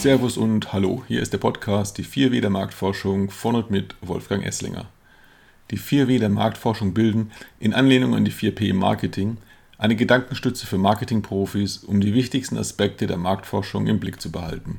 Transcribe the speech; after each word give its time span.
Servus 0.00 0.38
und 0.38 0.72
Hallo, 0.72 1.04
hier 1.08 1.20
ist 1.20 1.34
der 1.34 1.38
Podcast 1.38 1.98
Die 1.98 2.06
4W 2.06 2.40
der 2.40 2.48
Marktforschung 2.48 3.28
von 3.28 3.54
und 3.54 3.70
mit 3.70 3.96
Wolfgang 4.00 4.46
Esslinger. 4.46 4.86
Die 5.70 5.78
4W 5.78 6.18
der 6.18 6.30
Marktforschung 6.30 6.94
bilden, 6.94 7.32
in 7.58 7.74
Anlehnung 7.74 8.14
an 8.14 8.24
die 8.24 8.32
4P 8.32 8.70
im 8.70 8.78
Marketing, 8.78 9.36
eine 9.76 9.96
Gedankenstütze 9.96 10.66
für 10.66 10.78
Marketingprofis, 10.78 11.84
um 11.84 12.00
die 12.00 12.14
wichtigsten 12.14 12.56
Aspekte 12.56 13.06
der 13.06 13.18
Marktforschung 13.18 13.88
im 13.88 14.00
Blick 14.00 14.22
zu 14.22 14.32
behalten. 14.32 14.78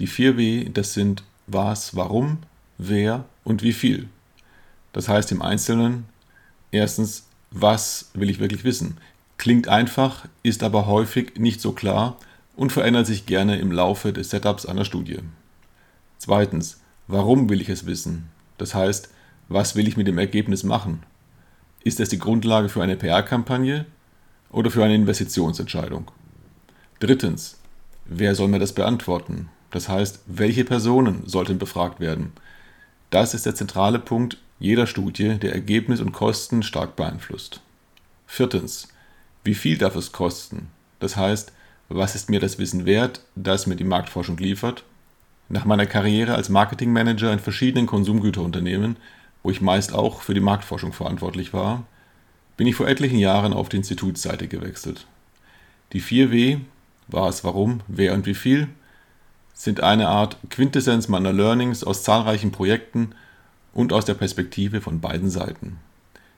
Die 0.00 0.08
4W, 0.08 0.72
das 0.72 0.94
sind 0.94 1.22
was, 1.46 1.94
warum, 1.94 2.38
wer 2.76 3.26
und 3.44 3.62
wie 3.62 3.72
viel. 3.72 4.08
Das 4.92 5.08
heißt 5.08 5.30
im 5.30 5.42
Einzelnen, 5.42 6.06
erstens, 6.72 7.28
was 7.52 8.10
will 8.14 8.28
ich 8.28 8.40
wirklich 8.40 8.64
wissen? 8.64 8.96
Klingt 9.38 9.68
einfach, 9.68 10.26
ist 10.42 10.64
aber 10.64 10.88
häufig 10.88 11.38
nicht 11.38 11.60
so 11.60 11.70
klar 11.70 12.16
und 12.56 12.72
verändert 12.72 13.06
sich 13.06 13.26
gerne 13.26 13.58
im 13.58 13.72
Laufe 13.72 14.12
des 14.12 14.30
Setups 14.30 14.66
einer 14.66 14.84
Studie. 14.84 15.18
Zweitens, 16.18 16.80
warum 17.06 17.48
will 17.48 17.60
ich 17.60 17.68
es 17.68 17.86
wissen? 17.86 18.28
Das 18.58 18.74
heißt, 18.74 19.10
was 19.48 19.74
will 19.74 19.88
ich 19.88 19.96
mit 19.96 20.06
dem 20.06 20.18
Ergebnis 20.18 20.62
machen? 20.62 21.02
Ist 21.82 21.98
es 22.00 22.10
die 22.10 22.18
Grundlage 22.18 22.68
für 22.68 22.82
eine 22.82 22.96
PR-Kampagne 22.96 23.86
oder 24.50 24.70
für 24.70 24.84
eine 24.84 24.94
Investitionsentscheidung? 24.94 26.10
Drittens, 26.98 27.58
wer 28.04 28.34
soll 28.34 28.48
mir 28.48 28.58
das 28.58 28.74
beantworten? 28.74 29.48
Das 29.70 29.88
heißt, 29.88 30.20
welche 30.26 30.64
Personen 30.64 31.22
sollten 31.26 31.58
befragt 31.58 32.00
werden? 32.00 32.32
Das 33.08 33.34
ist 33.34 33.46
der 33.46 33.54
zentrale 33.54 33.98
Punkt 33.98 34.36
jeder 34.58 34.86
Studie, 34.86 35.38
der 35.38 35.54
Ergebnis 35.54 36.00
und 36.00 36.12
Kosten 36.12 36.62
stark 36.62 36.94
beeinflusst. 36.96 37.60
Viertens, 38.26 38.88
wie 39.42 39.54
viel 39.54 39.78
darf 39.78 39.96
es 39.96 40.12
kosten? 40.12 40.68
Das 41.00 41.16
heißt, 41.16 41.52
was 41.90 42.14
ist 42.14 42.30
mir 42.30 42.40
das 42.40 42.58
Wissen 42.58 42.86
wert, 42.86 43.20
das 43.34 43.66
mir 43.66 43.76
die 43.76 43.84
Marktforschung 43.84 44.38
liefert? 44.38 44.84
Nach 45.48 45.64
meiner 45.64 45.86
Karriere 45.86 46.36
als 46.36 46.48
Marketingmanager 46.48 47.32
in 47.32 47.40
verschiedenen 47.40 47.86
Konsumgüterunternehmen, 47.86 48.96
wo 49.42 49.50
ich 49.50 49.60
meist 49.60 49.92
auch 49.92 50.22
für 50.22 50.34
die 50.34 50.40
Marktforschung 50.40 50.92
verantwortlich 50.92 51.52
war, 51.52 51.84
bin 52.56 52.68
ich 52.68 52.76
vor 52.76 52.86
etlichen 52.86 53.18
Jahren 53.18 53.52
auf 53.52 53.68
die 53.68 53.78
Institutsseite 53.78 54.46
gewechselt. 54.46 55.06
Die 55.92 56.00
4W, 56.00 56.60
was, 57.08 57.42
warum, 57.42 57.80
wer 57.88 58.14
und 58.14 58.26
wie 58.26 58.34
viel, 58.34 58.68
sind 59.52 59.82
eine 59.82 60.08
Art 60.08 60.36
Quintessenz 60.48 61.08
meiner 61.08 61.32
Learnings 61.32 61.82
aus 61.82 62.04
zahlreichen 62.04 62.52
Projekten 62.52 63.10
und 63.74 63.92
aus 63.92 64.04
der 64.04 64.14
Perspektive 64.14 64.80
von 64.80 65.00
beiden 65.00 65.28
Seiten. 65.28 65.78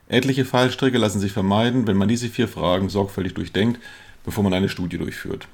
Etliche 0.07 0.45
Fallstricke 0.45 0.97
lassen 0.97 1.19
sich 1.19 1.31
vermeiden, 1.31 1.87
wenn 1.87 1.97
man 1.97 2.07
diese 2.07 2.29
vier 2.29 2.47
Fragen 2.47 2.89
sorgfältig 2.89 3.35
durchdenkt, 3.35 3.79
bevor 4.23 4.43
man 4.43 4.53
eine 4.53 4.69
Studie 4.69 4.97
durchführt. 4.97 5.47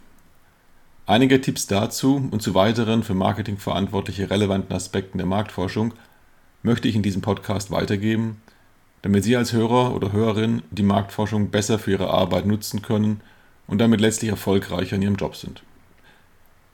Einige 1.05 1.41
Tipps 1.41 1.65
dazu 1.65 2.27
und 2.29 2.41
zu 2.41 2.53
weiteren 2.53 3.03
für 3.03 3.15
Marketing 3.15 3.57
verantwortliche 3.57 4.29
relevanten 4.29 4.75
Aspekten 4.75 5.17
der 5.17 5.25
Marktforschung 5.25 5.93
möchte 6.61 6.87
ich 6.87 6.95
in 6.95 7.03
diesem 7.03 7.21
Podcast 7.21 7.71
weitergeben, 7.71 8.41
damit 9.01 9.23
Sie 9.23 9.35
als 9.35 9.53
Hörer 9.53 9.95
oder 9.95 10.11
Hörerin 10.11 10.61
die 10.71 10.83
Marktforschung 10.83 11.49
besser 11.49 11.79
für 11.79 11.91
Ihre 11.91 12.09
Arbeit 12.09 12.45
nutzen 12.45 12.81
können 12.81 13.21
und 13.65 13.79
damit 13.79 14.01
letztlich 14.01 14.29
erfolgreicher 14.29 14.97
in 14.97 15.01
Ihrem 15.01 15.15
Job 15.15 15.35
sind. 15.35 15.63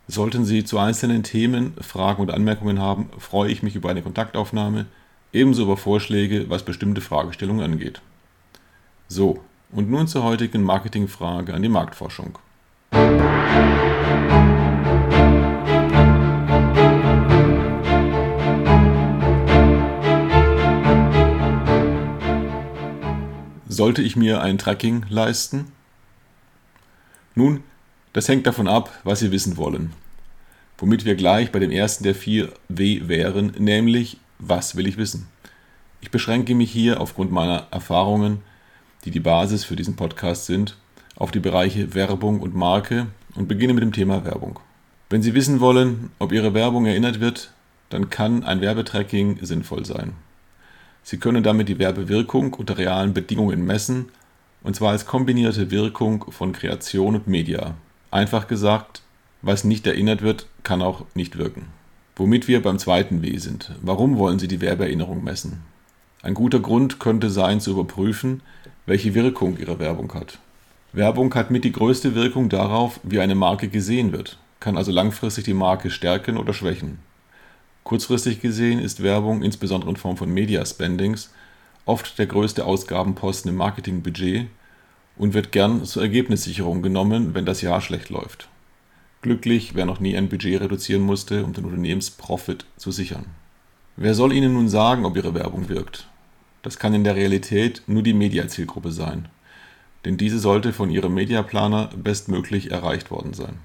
Sollten 0.08 0.46
Sie 0.46 0.64
zu 0.64 0.78
einzelnen 0.78 1.24
Themen 1.24 1.74
Fragen 1.82 2.22
und 2.22 2.32
Anmerkungen 2.32 2.80
haben, 2.80 3.10
freue 3.18 3.52
ich 3.52 3.64
mich 3.64 3.76
über 3.76 3.90
eine 3.90 4.02
Kontaktaufnahme, 4.02 4.86
ebenso 5.34 5.64
über 5.64 5.78
Vorschläge, 5.78 6.50
was 6.50 6.64
bestimmte 6.64 7.02
Fragestellungen 7.02 7.64
angeht. 7.64 8.02
So, 9.08 9.44
und 9.72 9.90
nun 9.90 10.08
zur 10.08 10.24
heutigen 10.24 10.64
Marketingfrage 10.64 11.54
an 11.54 11.62
die 11.62 11.70
Marktforschung. 11.70 12.38
Sollte 23.68 24.02
ich 24.02 24.16
mir 24.16 24.42
ein 24.42 24.58
Tracking 24.58 25.06
leisten? 25.10 25.74
Nun, 27.34 27.64
das 28.14 28.30
hängt 28.30 28.48
davon 28.48 28.70
ab, 28.70 28.90
was 29.04 29.20
Sie 29.20 29.32
wissen 29.32 29.58
wollen. 29.58 29.92
Womit 30.78 31.04
wir 31.04 31.16
gleich 31.16 31.52
bei 31.52 31.60
dem 31.60 31.72
ersten 31.72 32.06
der 32.06 32.16
vier 32.16 32.54
W 32.70 33.10
wären, 33.10 33.54
nämlich 33.58 34.18
was 34.40 34.78
will 34.78 34.88
ich 34.88 34.96
wissen? 34.96 35.28
Ich 36.00 36.12
beschränke 36.12 36.56
mich 36.56 36.72
hier 36.72 37.02
aufgrund 37.02 37.32
meiner 37.32 37.68
Erfahrungen, 37.72 38.44
die 39.06 39.12
die 39.12 39.20
Basis 39.20 39.64
für 39.64 39.76
diesen 39.76 39.96
Podcast 39.96 40.48
sind, 40.48 40.76
auf 41.16 41.32
die 41.32 41.40
Bereiche 41.40 41.94
Werbung 41.94 42.40
und 42.40 42.56
Marke 42.56 43.08
und 43.36 43.48
beginne 43.48 43.74
mit 43.74 43.84
dem 43.84 43.94
Thema 43.94 44.26
Werbung. 44.26 44.60
Wenn 45.10 45.22
Sie 45.22 45.36
wissen 45.36 45.60
wollen, 45.60 46.10
ob 46.18 46.32
Ihre 46.32 46.54
Werbung 46.54 46.88
erinnert 46.88 47.20
wird, 47.20 47.52
dann 47.90 48.10
kann 48.10 48.44
ein 48.44 48.62
Werbetracking 48.62 49.38
sinnvoll 49.42 49.86
sein. 49.86 50.14
Sie 51.04 51.18
können 51.18 51.44
damit 51.44 51.70
die 51.70 51.78
Werbewirkung 51.78 52.56
unter 52.56 52.80
realen 52.80 53.14
Bedingungen 53.14 53.64
messen, 53.64 54.08
und 54.64 54.76
zwar 54.76 54.92
als 54.92 55.06
kombinierte 55.06 55.70
Wirkung 55.70 56.26
von 56.32 56.52
Kreation 56.52 57.16
und 57.16 57.28
Media. 57.28 57.76
Einfach 58.10 58.48
gesagt, 58.48 59.04
was 59.44 59.64
nicht 59.64 59.86
erinnert 59.86 60.24
wird, 60.24 60.48
kann 60.64 60.82
auch 60.82 61.06
nicht 61.14 61.38
wirken. 61.38 61.68
Womit 62.16 62.48
wir 62.48 62.64
beim 62.64 62.80
zweiten 62.80 63.22
W 63.22 63.38
sind. 63.38 63.72
Warum 63.84 64.18
wollen 64.18 64.40
Sie 64.40 64.48
die 64.48 64.62
Werbeerinnerung 64.62 65.24
messen? 65.24 65.62
Ein 66.24 66.34
guter 66.34 66.60
Grund 66.60 67.00
könnte 67.00 67.30
sein, 67.30 67.60
zu 67.62 67.70
überprüfen, 67.70 68.42
welche 68.86 69.16
Wirkung 69.16 69.58
Ihre 69.58 69.80
Werbung 69.80 70.14
hat. 70.14 70.40
Werbung 70.94 71.34
hat 71.36 71.52
mit 71.52 71.64
die 71.64 71.72
größte 71.72 72.16
Wirkung 72.16 72.50
darauf, 72.50 73.00
wie 73.04 73.20
eine 73.20 73.36
Marke 73.36 73.68
gesehen 73.68 74.12
wird, 74.12 74.38
kann 74.60 74.78
also 74.78 74.92
langfristig 74.92 75.44
die 75.44 75.54
Marke 75.54 75.90
stärken 75.90 76.38
oder 76.38 76.54
schwächen. 76.54 77.00
Kurzfristig 77.84 78.42
gesehen 78.42 78.80
ist 78.80 79.04
Werbung, 79.04 79.44
insbesondere 79.44 79.92
in 79.92 79.98
Form 79.98 80.18
von 80.18 80.34
Media 80.34 80.66
Spendings, 80.66 81.32
oft 81.86 82.18
der 82.18 82.26
größte 82.26 82.66
Ausgabenposten 82.66 83.50
im 83.50 83.58
Marketingbudget 83.58 84.48
und 85.18 85.34
wird 85.34 85.52
gern 85.52 85.86
zur 85.86 86.02
Ergebnissicherung 86.02 86.82
genommen, 86.82 87.34
wenn 87.34 87.46
das 87.46 87.62
Jahr 87.62 87.82
schlecht 87.82 88.10
läuft. 88.10 88.50
Glücklich, 89.22 89.76
wer 89.76 89.86
noch 89.86 90.00
nie 90.00 90.16
ein 90.16 90.30
Budget 90.30 90.62
reduzieren 90.62 91.02
musste, 91.02 91.44
um 91.44 91.54
den 91.54 91.66
Unternehmensprofit 91.66 92.66
zu 92.78 92.92
sichern. 92.92 93.26
Wer 93.98 94.14
soll 94.14 94.34
Ihnen 94.34 94.54
nun 94.54 94.70
sagen, 94.70 95.06
ob 95.06 95.16
Ihre 95.16 95.34
Werbung 95.34 95.70
wirkt? 95.70 96.08
Das 96.66 96.80
kann 96.80 96.96
in 96.96 97.04
der 97.04 97.16
Realität 97.16 97.84
nur 97.86 98.02
die 98.02 98.16
Mediazielgruppe 98.16 98.92
sein, 98.92 99.28
denn 100.04 100.18
diese 100.18 100.40
sollte 100.40 100.74
von 100.74 100.90
Ihrem 100.90 101.14
Mediaplaner 101.14 101.92
bestmöglich 101.96 102.72
erreicht 102.72 103.12
worden 103.12 103.36
sein. 103.36 103.60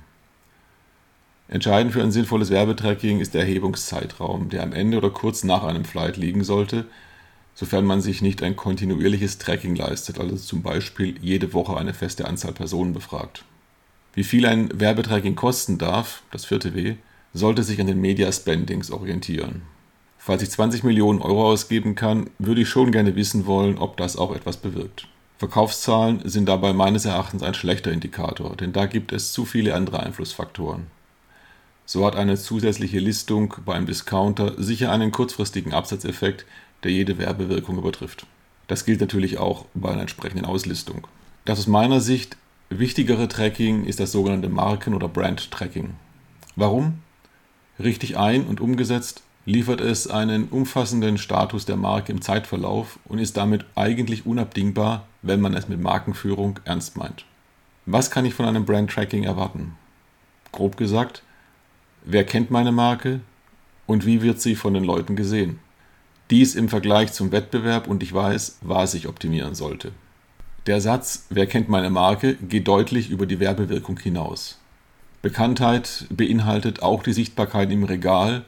Entscheidend 1.49 1.95
für 1.95 2.03
ein 2.03 2.13
sinnvolles 2.13 2.51
Werbetracking 2.51 3.21
ist 3.21 3.33
der 3.33 3.41
Erhebungszeitraum, 3.41 4.51
der 4.51 4.63
am 4.63 4.75
Ende 4.75 4.99
oder 4.99 5.09
kurz 5.09 5.45
nach 5.45 5.65
einem 5.65 5.87
Flight 5.87 6.19
liegen 6.19 6.45
sollte, 6.45 6.85
sofern 7.55 7.87
man 7.87 8.03
sich 8.03 8.21
nicht 8.21 8.43
ein 8.43 8.55
kontinuierliches 8.55 9.39
Tracking 9.39 9.77
leistet, 9.77 10.21
also 10.21 10.37
zum 10.37 10.61
Beispiel 10.61 11.17
jede 11.23 11.55
Woche 11.55 11.79
eine 11.79 11.95
feste 11.95 12.27
Anzahl 12.27 12.53
Personen 12.53 12.93
befragt. 12.93 13.47
Wie 14.13 14.25
viel 14.25 14.45
ein 14.45 14.79
Werbetracking 14.79 15.37
kosten 15.37 15.79
darf, 15.79 16.23
das 16.33 16.45
vierte 16.45 16.75
W, 16.75 16.97
sollte 17.33 17.63
sich 17.63 17.81
an 17.81 17.87
den 17.87 18.03
Media 18.03 18.31
Spendings 18.31 18.91
orientieren. 18.91 19.63
Falls 20.23 20.43
ich 20.43 20.51
20 20.51 20.85
Millionen 20.85 21.23
Euro 21.23 21.51
ausgeben 21.51 21.95
kann, 21.95 22.29
würde 22.39 22.61
ich 22.61 22.69
schon 22.69 22.93
gerne 22.93 23.17
wissen 23.17 23.47
wollen, 23.47 23.79
ob 23.79 23.97
das 23.97 24.19
auch 24.19 24.37
etwas 24.37 24.59
bewirkt. 24.59 25.09
Verkaufszahlen 25.39 26.21
sind 26.29 26.47
dabei 26.47 26.75
meines 26.75 27.07
Erachtens 27.07 27.43
ein 27.43 27.55
schlechter 27.55 27.91
Indikator, 27.91 28.55
denn 28.55 28.75
da 28.75 28.85
gibt 28.85 29.13
es 29.13 29.33
zu 29.33 29.47
viele 29.47 29.75
andere 29.75 30.01
Einflussfaktoren. 30.01 30.89
So 31.87 32.05
hat 32.05 32.17
eine 32.17 32.37
zusätzliche 32.37 32.99
Listung 32.99 33.55
beim 33.65 33.87
Discounter 33.87 34.63
sicher 34.63 34.93
einen 34.93 35.11
kurzfristigen 35.11 35.73
Absatzeffekt, 35.73 36.45
der 36.85 36.93
jede 36.93 37.17
Werbewirkung 37.17 37.79
übertrifft. 37.79 38.27
Das 38.69 38.85
gilt 38.85 39.01
natürlich 39.01 39.39
auch 39.39 39.65
bei 39.73 39.89
einer 39.89 40.03
entsprechenden 40.03 40.45
Auslistung. 40.45 41.07
Das 41.47 41.59
aus 41.59 41.67
meiner 41.67 42.03
Sicht 42.03 42.37
wichtigere 42.69 43.27
Tracking 43.27 43.85
ist 43.85 44.01
das 44.01 44.13
sogenannte 44.13 44.51
Marken- 44.51 44.93
oder 44.93 45.09
Brand-Tracking. 45.09 45.95
Warum? 46.57 46.99
Richtig 47.79 48.19
ein- 48.19 48.45
und 48.45 48.61
umgesetzt 48.61 49.23
liefert 49.47 49.81
es 49.81 50.07
einen 50.07 50.49
umfassenden 50.49 51.19
Status 51.19 51.65
der 51.65 51.77
Marke 51.77 52.13
im 52.13 52.23
Zeitverlauf 52.23 52.99
und 53.05 53.19
ist 53.19 53.37
damit 53.37 53.65
eigentlich 53.75 54.27
unabdingbar, 54.27 55.07
wenn 55.23 55.41
man 55.41 55.55
es 55.55 55.69
mit 55.69 55.81
Markenführung 55.81 56.61
ernst 56.65 56.97
meint. 56.97 57.25
Was 57.87 58.11
kann 58.11 58.25
ich 58.25 58.35
von 58.35 58.47
einem 58.47 58.65
Brand-Tracking 58.65 59.25
erwarten? 59.25 59.77
Grob 60.53 60.77
gesagt, 60.77 61.23
wer 62.05 62.25
kennt 62.25 62.51
meine 62.51 62.73
Marke 62.73 63.21
und 63.87 64.07
wie 64.07 64.23
wird 64.23 64.41
sie 64.41 64.55
von 64.55 64.75
den 64.75 64.85
Leuten 64.85 65.17
gesehen? 65.17 65.59
Dies 66.31 66.55
im 66.55 66.69
Vergleich 66.69 67.13
zum 67.13 67.33
Wettbewerb 67.33 67.89
und 67.89 68.03
ich 68.03 68.13
weiß, 68.13 68.59
was 68.61 68.95
ich 68.95 69.09
optimieren 69.09 69.55
sollte. 69.55 69.93
Der 70.67 70.81
Satz 70.81 71.27
Wer 71.31 71.47
kennt 71.47 71.69
meine 71.69 71.91
Marke 71.91 72.35
geht 72.35 72.69
deutlich 72.69 73.11
über 73.11 73.27
die 73.27 73.41
Werbewirkung 73.41 73.99
hinaus. 73.99 74.61
Bekanntheit 75.23 76.07
beinhaltet 76.11 76.83
auch 76.83 77.03
die 77.03 77.13
Sichtbarkeit 77.13 77.73
im 77.73 77.85
Regal 77.85 78.45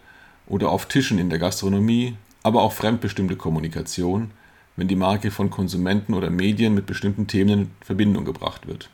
oder 0.47 0.71
auf 0.71 0.87
Tischen 0.87 1.19
in 1.19 1.31
der 1.31 1.39
Gastronomie, 1.39 2.17
aber 2.43 2.63
auch 2.63 2.73
fremdbestimmte 2.73 3.37
Kommunikation, 3.37 4.31
wenn 4.77 4.89
die 4.89 4.97
Marke 4.97 5.31
von 5.31 5.51
Konsumenten 5.51 6.15
oder 6.15 6.31
Medien 6.31 6.75
mit 6.75 6.87
bestimmten 6.87 7.27
Themen 7.27 7.51
in 7.51 7.71
Verbindung 7.81 8.25
gebracht 8.25 8.67
wird. 8.67 8.91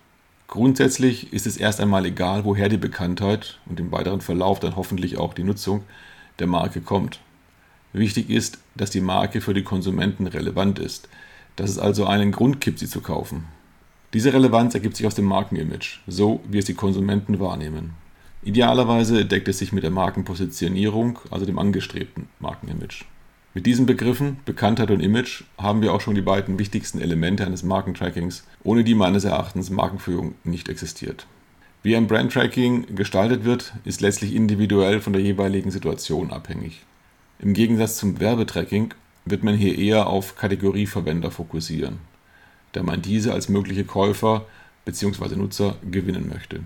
Grundsätzlich 0.49 1.33
ist 1.33 1.47
es 1.47 1.57
erst 1.57 1.81
einmal 1.81 2.07
egal, 2.07 2.45
woher 2.45 2.69
die 2.69 2.79
Bekanntheit 2.79 3.59
und 3.67 3.79
im 3.81 3.93
weiteren 3.93 4.21
Verlauf 4.21 4.61
dann 4.61 4.77
hoffentlich 4.77 5.19
auch 5.19 5.35
die 5.35 5.45
Nutzung 5.45 5.85
der 6.39 6.47
Marke 6.47 6.81
kommt. 6.81 7.21
Wichtig 7.93 8.31
ist, 8.31 8.59
dass 8.75 8.91
die 8.91 9.01
Marke 9.01 9.41
für 9.41 9.55
die 9.55 9.63
Konsumenten 9.63 10.27
relevant 10.27 10.79
ist, 10.79 11.09
dass 11.57 11.71
es 11.71 11.79
also 11.79 12.07
einen 12.07 12.33
Grund 12.33 12.61
gibt, 12.61 12.79
sie 12.79 12.89
zu 12.89 13.01
kaufen. 13.01 13.45
Diese 14.15 14.33
Relevanz 14.33 14.75
ergibt 14.75 14.97
sich 14.97 15.07
aus 15.07 15.15
dem 15.15 15.27
Markenimage, 15.27 16.01
so 16.07 16.41
wie 16.49 16.59
es 16.59 16.65
die 16.65 16.75
Konsumenten 16.75 17.41
wahrnehmen. 17.41 17.93
Idealerweise 18.43 19.25
deckt 19.25 19.49
es 19.49 19.59
sich 19.59 19.73
mit 19.73 19.83
der 19.83 19.91
Markenpositionierung, 19.91 21.19
also 21.31 21.45
dem 21.45 21.59
angestrebten 21.59 22.29
Markenimage. 22.39 23.05
Mit 23.55 23.67
diesen 23.67 23.87
Begriffen 23.87 24.39
Bekanntheit 24.45 24.91
und 24.91 25.01
Image 25.01 25.43
haben 25.59 25.83
wir 25.83 25.93
auch 25.93 26.01
schon 26.01 26.15
die 26.15 26.23
beiden 26.23 26.59
wichtigsten 26.59 27.01
Elemente 27.01 27.45
eines 27.45 27.65
Markentrackings, 27.65 28.47
ohne 28.63 28.85
die 28.85 28.95
meines 28.95 29.25
Erachtens 29.25 29.71
Markenführung 29.71 30.35
nicht 30.45 30.69
existiert. 30.69 31.27
Wie 31.83 31.97
ein 31.97 32.07
Brandtracking 32.07 32.95
gestaltet 32.95 33.45
wird, 33.45 33.73
ist 33.85 34.01
letztlich 34.01 34.35
individuell 34.35 35.01
von 35.01 35.13
der 35.13 35.23
jeweiligen 35.23 35.71
Situation 35.71 36.31
abhängig. 36.31 36.85
Im 37.41 37.55
Gegensatz 37.55 37.97
zum 37.97 38.21
Werbetracking 38.21 38.95
wird 39.25 39.43
man 39.43 39.55
hier 39.57 39.77
eher 39.77 40.07
auf 40.07 40.37
Kategorieverwender 40.37 41.31
fokussieren, 41.31 41.99
da 42.73 42.83
man 42.83 43.03
diese 43.03 43.33
als 43.33 43.49
mögliche 43.49 43.85
Käufer 43.85 44.47
bzw. 44.85 45.37
Nutzer 45.37 45.77
gewinnen 45.91 46.29
möchte. 46.29 46.61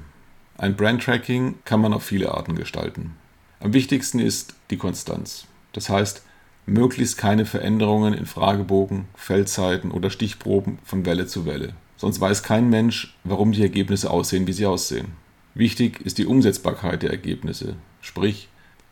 Ein 0.58 0.76
Brandtracking 0.76 1.56
kann 1.64 1.81
man 1.81 1.93
auf 1.93 2.04
viele 2.04 2.32
Arten 2.32 2.54
gestalten. 2.54 3.16
Am 3.60 3.72
wichtigsten 3.72 4.19
ist 4.19 4.54
die 4.70 4.76
Konstanz. 4.76 5.46
Das 5.72 5.88
heißt, 5.88 6.22
möglichst 6.66 7.16
keine 7.16 7.46
Veränderungen 7.46 8.14
in 8.14 8.26
Fragebogen, 8.26 9.06
Feldzeiten 9.14 9.90
oder 9.90 10.10
Stichproben 10.10 10.78
von 10.84 11.06
Welle 11.06 11.26
zu 11.26 11.46
Welle. 11.46 11.75
Sonst 11.96 12.20
weiß 12.20 12.43
kein 12.43 12.69
Mensch, 12.69 13.16
warum 13.25 13.52
die 13.52 13.62
Ergebnisse 13.62 14.10
aussehen, 14.10 14.46
wie 14.46 14.52
sie 14.52 14.66
aussehen. 14.66 15.12
Wichtig 15.54 16.00
ist 16.00 16.19
die 16.19 16.26
Umsetzbarkeit 16.26 17.02
der 17.02 17.10
Ergebnisse, 17.10 17.76
sprich, 18.00 18.49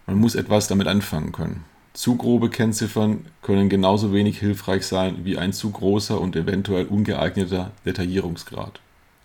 man 0.06 0.18
muss 0.18 0.34
etwas 0.34 0.68
damit 0.68 0.86
anfangen 0.86 1.32
können. 1.32 1.64
Zu 1.92 2.16
grobe 2.16 2.50
Kennziffern 2.50 3.24
können 3.42 3.68
genauso 3.68 4.12
wenig 4.12 4.38
hilfreich 4.38 4.86
sein 4.86 5.24
wie 5.24 5.38
ein 5.38 5.52
zu 5.52 5.70
großer 5.70 6.20
und 6.20 6.36
eventuell 6.36 6.86
ungeeigneter 6.86 7.72
Detaillierungsgrad. 7.84 8.80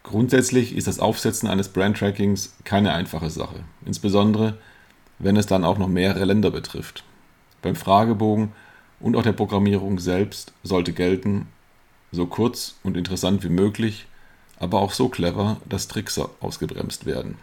Grundsätzlich 0.06 0.76
ist 0.76 0.86
das 0.86 1.00
Aufsetzen 1.00 1.50
eines 1.50 1.70
Brandtrackings 1.70 2.54
keine 2.64 2.94
einfache 2.94 3.32
Sache, 3.32 3.64
insbesondere 3.88 4.56
wenn 5.18 5.36
es 5.36 5.48
dann 5.48 5.66
auch 5.66 5.80
noch 5.80 5.88
mehrere 5.88 6.26
Länder 6.26 6.52
betrifft. 6.52 7.04
Beim 7.64 7.76
Fragebogen 7.76 8.52
und 9.00 9.16
auch 9.16 9.24
der 9.24 9.32
Programmierung 9.32 9.98
selbst 9.98 10.54
sollte 10.62 10.94
gelten, 10.94 11.48
so 12.12 12.28
kurz 12.28 12.76
und 12.84 12.98
interessant 12.98 13.44
wie 13.44 13.50
möglich, 13.50 14.06
aber 14.60 14.80
auch 14.80 14.92
so 14.92 15.10
clever, 15.10 15.58
dass 15.68 15.88
Tricks 15.88 16.20
ausgebremst 16.40 17.08
werden. 17.08 17.40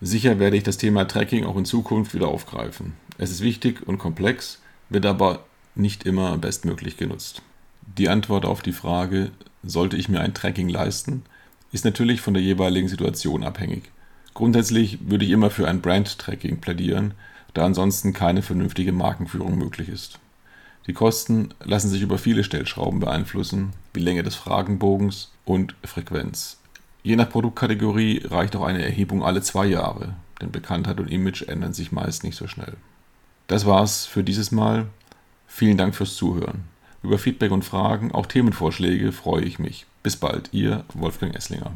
Sicher 0.00 0.38
werde 0.38 0.56
ich 0.56 0.62
das 0.62 0.78
Thema 0.78 1.08
Tracking 1.08 1.44
auch 1.44 1.56
in 1.56 1.64
Zukunft 1.64 2.14
wieder 2.14 2.28
aufgreifen. 2.28 2.92
Es 3.18 3.32
ist 3.32 3.40
wichtig 3.40 3.82
und 3.84 3.98
komplex, 3.98 4.60
wird 4.90 5.06
aber 5.06 5.44
nicht 5.74 6.04
immer 6.04 6.38
bestmöglich 6.38 6.98
genutzt. 6.98 7.42
Die 7.98 8.08
Antwort 8.08 8.44
auf 8.44 8.62
die 8.62 8.72
Frage, 8.72 9.32
sollte 9.64 9.96
ich 9.96 10.08
mir 10.08 10.20
ein 10.20 10.34
Tracking 10.34 10.68
leisten, 10.68 11.24
ist 11.76 11.84
natürlich 11.84 12.22
von 12.22 12.32
der 12.32 12.42
jeweiligen 12.42 12.88
Situation 12.88 13.44
abhängig. 13.44 13.90
Grundsätzlich 14.32 14.98
würde 15.10 15.26
ich 15.26 15.30
immer 15.30 15.50
für 15.50 15.68
ein 15.68 15.82
Brand-Tracking 15.82 16.56
plädieren, 16.62 17.12
da 17.52 17.66
ansonsten 17.66 18.14
keine 18.14 18.40
vernünftige 18.40 18.92
Markenführung 18.92 19.58
möglich 19.58 19.90
ist. 19.90 20.18
Die 20.86 20.94
Kosten 20.94 21.50
lassen 21.62 21.90
sich 21.90 22.00
über 22.00 22.16
viele 22.16 22.44
Stellschrauben 22.44 22.98
beeinflussen, 22.98 23.74
wie 23.92 24.00
Länge 24.00 24.22
des 24.22 24.36
Fragenbogens 24.36 25.32
und 25.44 25.74
Frequenz. 25.84 26.58
Je 27.02 27.14
nach 27.14 27.28
Produktkategorie 27.28 28.22
reicht 28.24 28.56
auch 28.56 28.64
eine 28.64 28.82
Erhebung 28.82 29.22
alle 29.22 29.42
zwei 29.42 29.66
Jahre, 29.66 30.14
denn 30.40 30.52
Bekanntheit 30.52 30.98
und 30.98 31.10
Image 31.10 31.42
ändern 31.42 31.74
sich 31.74 31.92
meist 31.92 32.24
nicht 32.24 32.36
so 32.36 32.46
schnell. 32.46 32.78
Das 33.48 33.66
war's 33.66 34.06
für 34.06 34.24
dieses 34.24 34.50
Mal. 34.50 34.86
Vielen 35.46 35.76
Dank 35.76 35.94
fürs 35.94 36.16
Zuhören. 36.16 36.64
Über 37.06 37.18
Feedback 37.18 37.52
und 37.52 37.64
Fragen, 37.64 38.10
auch 38.10 38.26
Themenvorschläge 38.26 39.12
freue 39.12 39.44
ich 39.44 39.60
mich. 39.60 39.86
Bis 40.02 40.16
bald, 40.16 40.48
Ihr 40.50 40.84
Wolfgang 40.92 41.36
Esslinger. 41.36 41.70